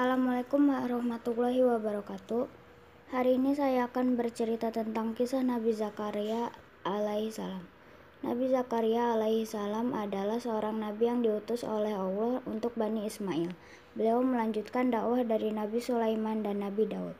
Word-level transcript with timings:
Assalamualaikum 0.00 0.72
warahmatullahi 0.72 1.60
wabarakatuh. 1.60 2.48
Hari 3.12 3.36
ini 3.36 3.52
saya 3.52 3.84
akan 3.84 4.16
bercerita 4.16 4.72
tentang 4.72 5.12
kisah 5.12 5.44
Nabi 5.44 5.76
Zakaria 5.76 6.56
alaihi 6.88 7.28
salam. 7.28 7.68
Nabi 8.24 8.48
Zakaria 8.48 9.12
alaihi 9.12 9.44
salam 9.44 9.92
adalah 9.92 10.40
seorang 10.40 10.80
nabi 10.80 11.04
yang 11.04 11.20
diutus 11.20 11.68
oleh 11.68 11.92
Allah 11.92 12.40
untuk 12.48 12.72
Bani 12.80 13.04
Ismail. 13.04 13.52
Beliau 13.92 14.24
melanjutkan 14.24 14.88
dakwah 14.88 15.20
dari 15.20 15.52
Nabi 15.52 15.84
Sulaiman 15.84 16.40
dan 16.48 16.64
Nabi 16.64 16.88
Daud. 16.88 17.12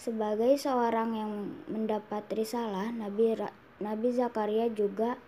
Sebagai 0.00 0.56
seorang 0.56 1.12
yang 1.12 1.52
mendapat 1.68 2.24
risalah, 2.32 2.96
Nabi 2.96 3.36
Nabi 3.76 4.08
Zakaria 4.08 4.72
juga 4.72 5.20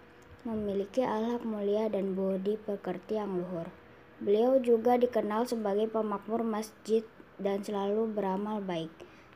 memiliki 0.48 1.04
akhlak 1.04 1.44
mulia 1.44 1.84
dan 1.92 2.16
budi 2.16 2.56
pekerti 2.56 3.20
yang 3.20 3.36
luhur. 3.44 3.83
Beliau 4.24 4.56
juga 4.56 4.96
dikenal 4.96 5.44
sebagai 5.44 5.84
pemakmur 5.92 6.40
masjid 6.40 7.04
dan 7.36 7.60
selalu 7.60 8.08
beramal 8.08 8.64
baik. 8.64 8.88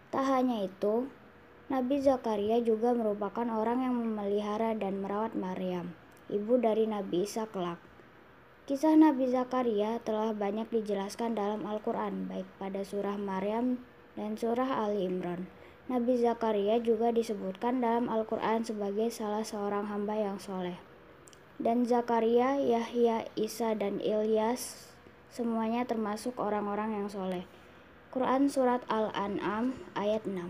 Tak 0.08 0.24
hanya 0.24 0.64
itu, 0.64 1.12
Nabi 1.68 2.00
Zakaria 2.00 2.56
juga 2.64 2.96
merupakan 2.96 3.44
orang 3.52 3.84
yang 3.84 3.92
memelihara 4.00 4.72
dan 4.72 5.04
merawat 5.04 5.36
Maryam, 5.36 5.92
ibu 6.32 6.56
dari 6.56 6.88
Nabi 6.88 7.28
Isa 7.28 7.44
kelak. 7.52 7.76
Kisah 8.64 8.96
Nabi 8.96 9.28
Zakaria 9.28 10.00
telah 10.00 10.32
banyak 10.32 10.72
dijelaskan 10.72 11.36
dalam 11.36 11.68
Al-Quran, 11.68 12.24
baik 12.24 12.48
pada 12.56 12.80
surah 12.80 13.20
Maryam 13.20 13.84
dan 14.16 14.40
surah 14.40 14.88
Ali 14.88 15.04
Imran. 15.04 15.52
Nabi 15.92 16.16
Zakaria 16.16 16.80
juga 16.80 17.12
disebutkan 17.12 17.84
dalam 17.84 18.08
Al-Quran 18.08 18.64
sebagai 18.64 19.12
salah 19.12 19.44
seorang 19.44 19.84
hamba 19.92 20.16
yang 20.16 20.40
soleh 20.40 20.87
dan 21.58 21.82
Zakaria, 21.82 22.54
Yahya, 22.62 23.26
Isa, 23.34 23.74
dan 23.74 23.98
Ilyas 23.98 24.94
semuanya 25.34 25.82
termasuk 25.84 26.38
orang-orang 26.38 27.02
yang 27.02 27.10
soleh. 27.10 27.42
Quran 28.14 28.48
Surat 28.48 28.80
Al-An'am 28.88 29.76
ayat 29.92 30.24
6 30.24 30.48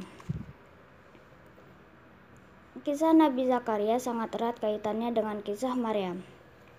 Kisah 2.87 3.11
Nabi 3.11 3.51
Zakaria 3.51 3.99
sangat 3.99 4.39
erat 4.39 4.63
kaitannya 4.63 5.11
dengan 5.11 5.43
kisah 5.43 5.75
Maryam. 5.75 6.23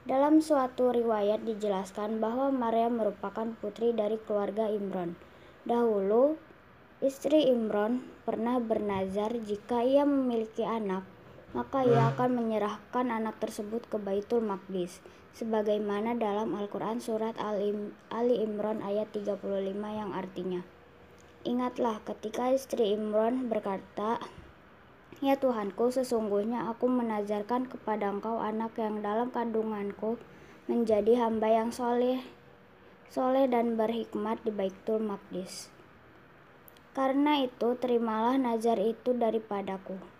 Dalam 0.07 0.39
suatu 0.39 0.95
riwayat 0.95 1.43
dijelaskan 1.43 2.23
bahwa 2.23 2.49
Maryam 2.49 2.97
merupakan 2.97 3.51
putri 3.59 3.91
dari 3.91 4.15
keluarga 4.15 4.71
Imron. 4.71 5.19
Dahulu, 5.67 6.39
istri 7.03 7.51
Imron 7.51 8.01
pernah 8.23 8.57
bernazar 8.63 9.35
jika 9.43 9.83
ia 9.83 10.07
memiliki 10.07 10.63
anak, 10.63 11.03
maka 11.53 11.81
ia 11.81 12.13
akan 12.13 12.37
menyerahkan 12.37 13.09
anak 13.09 13.41
tersebut 13.41 13.85
ke 13.89 13.97
Baitul 13.97 14.45
Maqdis 14.45 15.01
sebagaimana 15.33 16.13
dalam 16.13 16.53
Al-Qur'an 16.53 17.01
surat 17.01 17.33
Ali 17.41 18.35
Imran 18.41 18.85
ayat 18.85 19.09
35 19.13 19.41
yang 19.73 20.11
artinya 20.13 20.61
Ingatlah 21.47 22.03
ketika 22.03 22.51
istri 22.51 22.91
Imran 22.91 23.47
berkata 23.47 24.19
Ya 25.23 25.35
Tuhanku, 25.35 25.91
sesungguhnya 25.91 26.71
aku 26.71 26.87
menazarkan 26.87 27.67
kepada 27.67 28.07
engkau 28.07 28.39
anak 28.39 28.75
yang 28.79 29.03
dalam 29.03 29.31
kandunganku 29.31 30.15
menjadi 30.71 31.27
hamba 31.27 31.51
yang 31.51 31.75
soleh, 31.75 32.23
soleh 33.11 33.47
dan 33.47 33.75
berhikmat 33.75 34.39
di 34.47 34.51
Baitul 34.51 35.03
Maqdis. 35.03 35.71
Karena 36.95 37.43
itu, 37.43 37.75
terimalah 37.79 38.39
nazar 38.39 38.79
itu 38.79 39.11
daripadaku. 39.11 40.18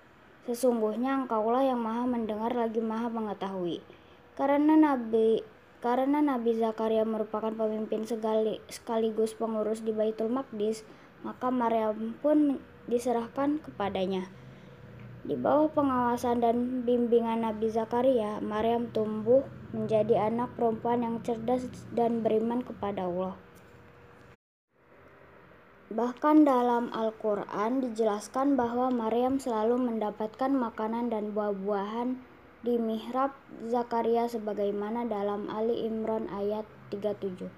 Sesungguhnya 0.50 1.14
engkaulah 1.14 1.62
yang 1.62 1.78
maha 1.78 2.10
mendengar 2.10 2.50
lagi 2.50 2.82
maha 2.82 3.06
mengetahui. 3.06 3.86
Karena 4.34 4.74
Nabi 4.74 5.46
karena 5.78 6.26
Nabi 6.26 6.58
Zakaria 6.58 7.06
merupakan 7.06 7.54
pemimpin 7.54 8.02
sekali, 8.04 8.58
sekaligus 8.66 9.38
pengurus 9.38 9.86
di 9.86 9.94
Baitul 9.94 10.34
Maqdis, 10.34 10.82
maka 11.22 11.54
Maryam 11.54 12.18
pun 12.18 12.58
diserahkan 12.90 13.62
kepadanya. 13.62 14.26
Di 15.24 15.38
bawah 15.38 15.70
pengawasan 15.70 16.42
dan 16.42 16.82
bimbingan 16.82 17.46
Nabi 17.46 17.70
Zakaria, 17.70 18.42
Maryam 18.42 18.90
tumbuh 18.90 19.46
menjadi 19.70 20.34
anak 20.34 20.50
perempuan 20.58 21.06
yang 21.06 21.22
cerdas 21.22 21.70
dan 21.94 22.26
beriman 22.26 22.66
kepada 22.66 23.06
Allah. 23.06 23.38
Bahkan 25.90 26.46
dalam 26.46 26.94
Al-Quran 26.94 27.82
dijelaskan 27.82 28.54
bahwa 28.54 28.94
Maryam 28.94 29.42
selalu 29.42 29.90
mendapatkan 29.90 30.54
makanan 30.54 31.10
dan 31.10 31.34
buah-buahan 31.34 32.14
di 32.62 32.78
mihrab 32.78 33.34
Zakaria 33.66 34.30
sebagaimana 34.30 35.10
dalam 35.10 35.50
Ali 35.50 35.90
Imran 35.90 36.30
ayat 36.30 36.70
37. 36.94 37.50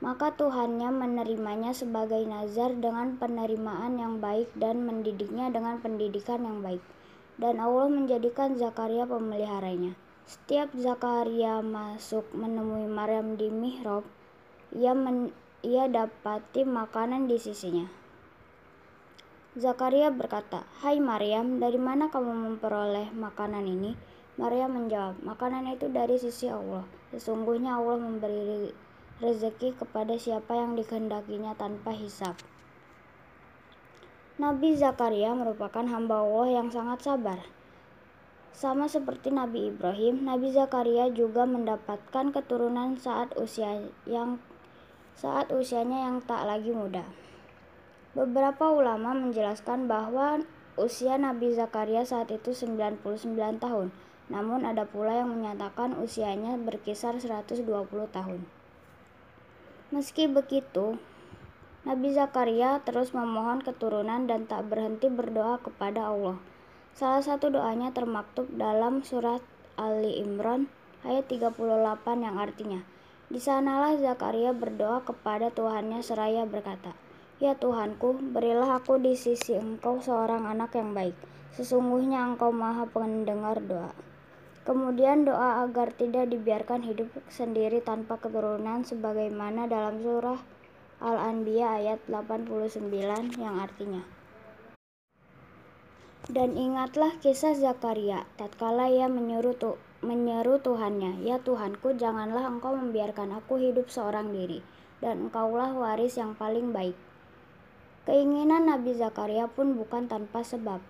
Maka 0.00 0.32
Tuhannya 0.32 0.88
menerimanya 0.88 1.76
sebagai 1.76 2.24
nazar 2.24 2.80
dengan 2.80 3.20
penerimaan 3.20 4.00
yang 4.00 4.24
baik 4.24 4.48
dan 4.56 4.88
mendidiknya 4.88 5.52
dengan 5.52 5.84
pendidikan 5.84 6.48
yang 6.48 6.64
baik. 6.64 6.80
Dan 7.36 7.60
Allah 7.60 7.92
menjadikan 7.92 8.56
Zakaria 8.56 9.04
pemeliharanya. 9.04 9.92
Setiap 10.24 10.72
Zakaria 10.72 11.60
masuk 11.60 12.24
menemui 12.32 12.88
Maryam 12.88 13.36
di 13.36 13.52
mihrab, 13.52 14.08
ia 14.72 14.96
men 14.96 15.28
ia 15.64 15.88
dapati 15.88 16.68
makanan 16.68 17.24
di 17.24 17.40
sisinya. 17.40 17.88
Zakaria 19.56 20.12
berkata, 20.12 20.68
Hai 20.84 21.00
Maryam, 21.00 21.56
dari 21.56 21.80
mana 21.80 22.12
kamu 22.12 22.52
memperoleh 22.52 23.08
makanan 23.16 23.64
ini? 23.64 23.96
Maryam 24.36 24.76
menjawab, 24.76 25.16
makanan 25.24 25.72
itu 25.72 25.88
dari 25.88 26.20
sisi 26.20 26.50
Allah. 26.52 26.84
Sesungguhnya 27.14 27.80
Allah 27.80 27.96
memberi 27.96 28.74
rezeki 29.22 29.78
kepada 29.78 30.18
siapa 30.18 30.58
yang 30.58 30.74
dikehendakinya 30.74 31.54
tanpa 31.54 31.94
hisap. 31.94 32.34
Nabi 34.34 34.74
Zakaria 34.74 35.30
merupakan 35.32 35.86
hamba 35.86 36.26
Allah 36.26 36.60
yang 36.60 36.68
sangat 36.74 37.06
sabar. 37.06 37.38
Sama 38.50 38.90
seperti 38.90 39.30
Nabi 39.30 39.70
Ibrahim, 39.70 40.26
Nabi 40.26 40.50
Zakaria 40.50 41.06
juga 41.14 41.46
mendapatkan 41.46 42.34
keturunan 42.34 42.98
saat 42.98 43.30
usia 43.38 43.86
yang 44.02 44.42
saat 45.14 45.50
usianya 45.54 46.10
yang 46.10 46.18
tak 46.22 46.42
lagi 46.46 46.74
muda. 46.74 47.06
Beberapa 48.14 48.70
ulama 48.70 49.10
menjelaskan 49.14 49.90
bahwa 49.90 50.42
usia 50.78 51.18
Nabi 51.18 51.54
Zakaria 51.54 52.06
saat 52.06 52.30
itu 52.30 52.54
99 52.54 53.02
tahun, 53.58 53.90
namun 54.30 54.62
ada 54.62 54.86
pula 54.86 55.22
yang 55.22 55.34
menyatakan 55.34 55.98
usianya 55.98 56.54
berkisar 56.58 57.18
120 57.18 57.66
tahun. 58.10 58.46
Meski 59.94 60.26
begitu, 60.26 60.98
Nabi 61.84 62.16
Zakaria 62.16 62.80
terus 62.82 63.12
memohon 63.12 63.60
keturunan 63.60 64.24
dan 64.24 64.48
tak 64.48 64.66
berhenti 64.66 65.12
berdoa 65.12 65.60
kepada 65.60 66.08
Allah. 66.08 66.40
Salah 66.94 67.20
satu 67.20 67.50
doanya 67.50 67.90
termaktub 67.90 68.46
dalam 68.54 69.02
surat 69.02 69.42
Ali 69.74 70.22
Imran 70.22 70.70
ayat 71.04 71.26
38 71.28 71.58
yang 72.22 72.38
artinya, 72.40 72.80
di 73.34 73.42
sanalah 73.42 73.98
Zakaria 73.98 74.54
berdoa 74.54 75.02
kepada 75.02 75.50
Tuhannya 75.50 76.06
seraya 76.06 76.46
berkata, 76.46 76.94
Ya 77.42 77.58
Tuhanku, 77.58 78.30
berilah 78.30 78.78
aku 78.78 79.02
di 79.02 79.18
sisi 79.18 79.58
engkau 79.58 79.98
seorang 79.98 80.46
anak 80.46 80.78
yang 80.78 80.94
baik. 80.94 81.18
Sesungguhnya 81.50 82.22
engkau 82.22 82.54
maha 82.54 82.86
pendengar 82.86 83.58
doa. 83.58 83.90
Kemudian 84.62 85.26
doa 85.26 85.66
agar 85.66 85.90
tidak 85.98 86.30
dibiarkan 86.30 86.86
hidup 86.86 87.10
sendiri 87.26 87.82
tanpa 87.82 88.22
keturunan 88.22 88.86
sebagaimana 88.86 89.66
dalam 89.66 89.98
surah 89.98 90.38
Al-Anbiya 91.02 91.82
ayat 91.82 92.00
89 92.06 92.86
yang 93.42 93.58
artinya 93.58 94.06
Dan 96.24 96.56
ingatlah 96.56 97.20
kisah 97.20 97.52
Zakaria 97.52 98.24
tatkala 98.40 98.88
ia 98.88 99.12
menyuruh 99.12 99.52
tuh 99.60 99.76
menyeru 100.00 100.56
Tuhannya, 100.56 101.20
"Ya 101.20 101.36
Tuhanku, 101.40 101.96
janganlah 102.00 102.48
Engkau 102.48 102.76
membiarkan 102.76 103.36
aku 103.36 103.60
hidup 103.60 103.92
seorang 103.92 104.32
diri, 104.32 104.64
dan 105.04 105.28
Engkaulah 105.28 105.76
waris 105.76 106.16
yang 106.16 106.32
paling 106.32 106.72
baik." 106.72 106.96
Keinginan 108.04 108.68
Nabi 108.68 108.96
Zakaria 108.96 109.48
pun 109.48 109.76
bukan 109.76 110.08
tanpa 110.08 110.44
sebab. 110.44 110.80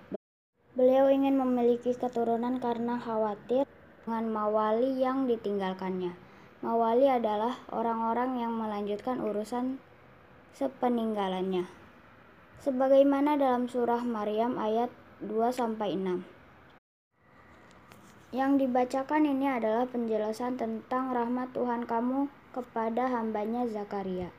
Beliau 0.75 1.07
ingin 1.07 1.39
memiliki 1.39 1.95
keturunan 1.95 2.59
karena 2.59 2.99
khawatir 2.99 3.67
dengan 4.03 4.31
mawali 4.35 4.99
yang 4.99 5.31
ditinggalkannya. 5.31 6.19
Mawali 6.63 7.07
adalah 7.07 7.63
orang-orang 7.71 8.43
yang 8.43 8.59
melanjutkan 8.59 9.23
urusan 9.23 9.79
sepeninggalannya. 10.59 11.71
Sebagaimana 12.59 13.39
dalam 13.39 13.71
surah 13.71 14.03
Maryam 14.03 14.59
ayat 14.59 14.91
2 15.25 15.51
sampai 15.51 15.97
6. 15.97 16.35
Yang 18.35 18.67
dibacakan 18.67 19.31
ini 19.31 19.47
adalah 19.47 19.87
penjelasan 19.87 20.59
tentang 20.59 21.15
rahmat 21.15 21.55
Tuhan 21.55 21.87
kamu 21.87 22.27
kepada 22.51 23.07
hambanya 23.07 23.63
Zakaria. 23.67 24.35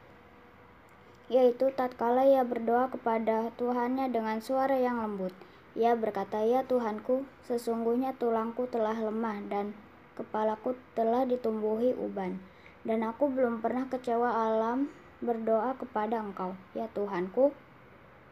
Yaitu 1.32 1.72
tatkala 1.74 2.28
ia 2.28 2.46
berdoa 2.46 2.92
kepada 2.92 3.50
Tuhannya 3.56 4.12
dengan 4.12 4.44
suara 4.44 4.78
yang 4.78 5.00
lembut. 5.00 5.32
Ia 5.76 5.96
berkata, 5.96 6.44
Ya 6.44 6.64
Tuhanku, 6.64 7.28
sesungguhnya 7.44 8.16
tulangku 8.16 8.68
telah 8.72 8.96
lemah 8.96 9.44
dan 9.52 9.76
kepalaku 10.16 10.80
telah 10.96 11.28
ditumbuhi 11.28 11.92
uban. 11.96 12.40
Dan 12.88 13.04
aku 13.04 13.28
belum 13.28 13.60
pernah 13.60 13.90
kecewa 13.92 14.32
alam 14.32 14.88
berdoa 15.20 15.76
kepada 15.76 16.22
Engkau, 16.22 16.56
ya 16.78 16.88
Tuhanku. 16.92 17.52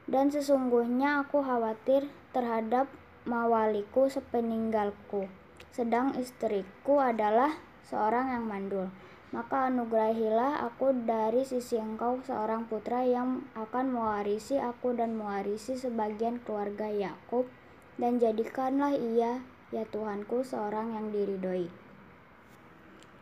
Dan 0.03 0.27
sesungguhnya 0.27 1.23
aku 1.23 1.39
khawatir 1.39 2.11
terhadap 2.35 2.91
mawaliku 3.23 4.11
sepeninggalku, 4.11 5.31
sedang 5.71 6.11
istriku 6.19 6.99
adalah 6.99 7.55
seorang 7.87 8.35
yang 8.35 8.45
mandul. 8.47 8.87
Maka 9.33 9.71
anugerahilah 9.71 10.61
aku 10.61 10.93
dari 10.93 11.41
sisi 11.41 11.79
engkau 11.81 12.21
seorang 12.21 12.69
putra 12.69 13.01
yang 13.01 13.41
akan 13.57 13.89
mewarisi 13.89 14.61
aku 14.61 14.93
dan 14.93 15.17
mewarisi 15.17 15.73
sebagian 15.73 16.37
keluarga 16.45 16.85
Yakub 16.85 17.49
dan 17.97 18.21
jadikanlah 18.21 18.93
ia, 18.93 19.41
ya 19.73 19.83
Tuhanku, 19.89 20.45
seorang 20.45 20.93
yang 20.93 21.09
diridhoi. 21.09 21.65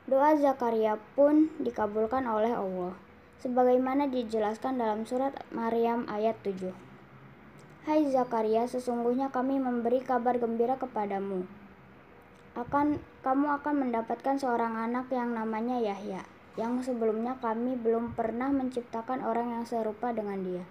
Doa 0.10 0.36
Zakaria 0.36 1.00
pun 1.16 1.48
dikabulkan 1.63 2.28
oleh 2.28 2.51
Allah, 2.51 2.92
sebagaimana 3.41 4.05
dijelaskan 4.05 4.77
dalam 4.77 5.09
surat 5.09 5.33
Maryam 5.49 6.05
ayat 6.05 6.38
7. 6.45 6.69
Hai 7.89 8.05
Zakaria, 8.13 8.69
sesungguhnya 8.69 9.33
kami 9.33 9.57
memberi 9.57 9.97
kabar 10.05 10.38
gembira 10.38 10.77
kepadamu. 10.77 11.49
Akan 12.53 13.01
kamu 13.25 13.57
akan 13.57 13.75
mendapatkan 13.89 14.38
seorang 14.38 14.77
anak 14.77 15.09
yang 15.09 15.33
namanya 15.33 15.81
Yahya, 15.81 16.21
yang 16.53 16.77
sebelumnya 16.85 17.41
kami 17.41 17.73
belum 17.81 18.13
pernah 18.13 18.53
menciptakan 18.53 19.25
orang 19.25 19.57
yang 19.57 19.65
serupa 19.65 20.13
dengan 20.13 20.45
dia. 20.45 20.63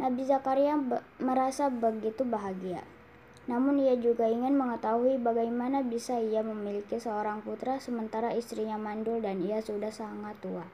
Nabi 0.00 0.24
Zakaria 0.24 0.80
be 0.80 1.04
merasa 1.20 1.68
begitu 1.68 2.24
bahagia. 2.24 2.80
Namun 3.44 3.84
ia 3.84 4.00
juga 4.00 4.28
ingin 4.32 4.56
mengetahui 4.56 5.20
bagaimana 5.20 5.84
bisa 5.84 6.16
ia 6.16 6.40
memiliki 6.40 6.96
seorang 6.96 7.44
putra 7.44 7.76
sementara 7.76 8.32
istrinya 8.32 8.80
mandul 8.80 9.20
dan 9.20 9.44
ia 9.44 9.60
sudah 9.60 9.92
sangat 9.92 10.36
tua. 10.40 10.64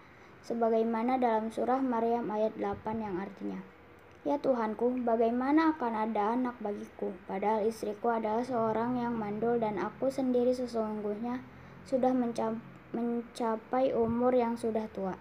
Sebagaimana 0.44 1.16
dalam 1.16 1.48
surah 1.48 1.80
Maryam 1.80 2.28
ayat 2.28 2.52
8 2.60 3.00
yang 3.00 3.16
artinya, 3.16 3.64
Ya 4.24 4.40
Tuhanku, 4.40 5.04
bagaimana 5.04 5.76
akan 5.76 5.92
ada 6.08 6.36
anak 6.36 6.56
bagiku, 6.60 7.12
padahal 7.28 7.64
istriku 7.64 8.12
adalah 8.12 8.44
seorang 8.44 8.96
yang 9.00 9.16
mandul 9.16 9.56
dan 9.56 9.80
aku 9.80 10.08
sendiri 10.08 10.52
sesungguhnya 10.52 11.40
sudah 11.88 12.12
mencapai 12.92 13.92
umur 13.92 14.32
yang 14.32 14.56
sudah 14.56 14.88
tua. 14.92 15.16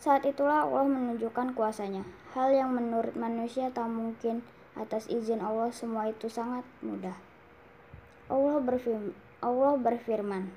Saat 0.00 0.24
itulah 0.28 0.68
Allah 0.68 0.88
menunjukkan 0.88 1.56
kuasanya, 1.56 2.04
hal 2.32 2.52
yang 2.52 2.72
menurut 2.72 3.16
manusia 3.16 3.68
tak 3.72 3.92
mungkin, 3.92 4.40
Atas 4.72 5.04
izin 5.12 5.44
Allah 5.44 5.68
semua 5.68 6.08
itu 6.08 6.32
sangat 6.32 6.64
mudah. 6.80 7.12
Allah 8.32 8.56
berfirman, 8.56 9.12
Allah 9.44 9.76
berfirman, 9.76 10.48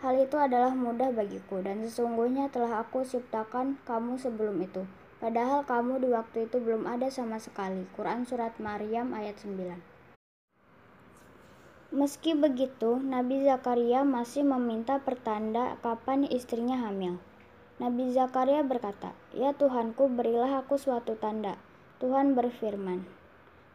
Hal 0.00 0.16
itu 0.16 0.40
adalah 0.40 0.72
mudah 0.72 1.12
bagiku 1.12 1.60
dan 1.60 1.84
sesungguhnya 1.84 2.48
telah 2.48 2.80
aku 2.80 3.04
ciptakan 3.04 3.76
kamu 3.84 4.16
sebelum 4.16 4.56
itu. 4.64 4.88
Padahal 5.20 5.68
kamu 5.68 6.00
di 6.00 6.08
waktu 6.08 6.48
itu 6.48 6.56
belum 6.56 6.88
ada 6.88 7.12
sama 7.12 7.36
sekali. 7.36 7.84
Quran 7.92 8.24
Surat 8.24 8.56
Maryam 8.56 9.12
ayat 9.12 9.36
9 9.44 9.76
Meski 11.92 12.32
begitu, 12.32 12.96
Nabi 12.96 13.44
Zakaria 13.44 14.00
masih 14.00 14.40
meminta 14.40 14.96
pertanda 15.04 15.76
kapan 15.84 16.24
istrinya 16.24 16.80
hamil. 16.80 17.20
Nabi 17.76 18.08
Zakaria 18.16 18.64
berkata, 18.64 19.12
Ya 19.36 19.52
Tuhanku 19.52 20.08
berilah 20.08 20.64
aku 20.64 20.80
suatu 20.80 21.20
tanda. 21.20 21.60
Tuhan 22.00 22.32
berfirman, 22.32 23.04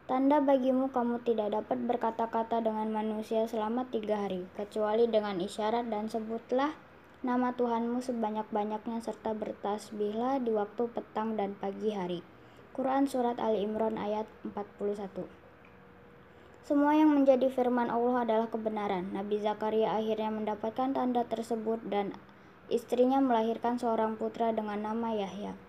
Tanda 0.06 0.38
bagimu 0.38 0.94
kamu 0.94 1.26
tidak 1.26 1.58
dapat 1.58 1.82
berkata-kata 1.82 2.62
dengan 2.62 2.94
manusia 2.94 3.50
selama 3.50 3.90
tiga 3.90 4.22
hari, 4.22 4.46
kecuali 4.54 5.10
dengan 5.10 5.42
isyarat 5.42 5.90
dan 5.90 6.06
sebutlah 6.06 6.78
nama 7.26 7.58
Tuhanmu 7.58 8.06
sebanyak-banyaknya 8.06 9.02
serta 9.02 9.34
bertasbihlah 9.34 10.46
di 10.46 10.54
waktu 10.54 10.94
petang 10.94 11.34
dan 11.34 11.58
pagi 11.58 11.90
hari. 11.90 12.22
Quran 12.78 13.10
Surat 13.10 13.42
Ali 13.42 13.66
Imran 13.66 13.98
ayat 13.98 14.30
41 14.46 15.26
Semua 16.62 16.94
yang 16.94 17.10
menjadi 17.10 17.50
firman 17.50 17.90
Allah 17.90 18.30
adalah 18.30 18.46
kebenaran. 18.54 19.10
Nabi 19.10 19.42
Zakaria 19.42 19.98
akhirnya 19.98 20.30
mendapatkan 20.30 20.94
tanda 20.94 21.26
tersebut 21.26 21.82
dan 21.82 22.14
istrinya 22.70 23.18
melahirkan 23.18 23.82
seorang 23.82 24.22
putra 24.22 24.54
dengan 24.54 24.86
nama 24.86 25.18
Yahya. 25.18 25.65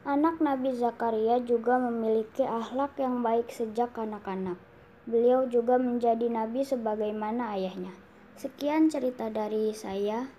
Anak 0.00 0.40
Nabi 0.40 0.72
Zakaria 0.72 1.44
juga 1.44 1.76
memiliki 1.76 2.40
akhlak 2.40 2.96
yang 2.96 3.20
baik 3.20 3.52
sejak 3.52 3.92
kanak-kanak. 3.92 4.56
Beliau 5.04 5.44
juga 5.44 5.76
menjadi 5.76 6.24
nabi 6.32 6.64
sebagaimana 6.64 7.52
ayahnya. 7.52 7.92
Sekian 8.32 8.88
cerita 8.88 9.28
dari 9.28 9.76
saya. 9.76 10.32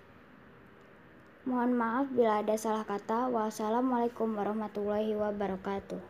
Mohon 1.46 1.78
maaf 1.78 2.06
bila 2.10 2.42
ada 2.42 2.58
salah 2.58 2.82
kata. 2.82 3.30
Wassalamualaikum 3.30 4.34
warahmatullahi 4.34 5.14
wabarakatuh. 5.14 6.02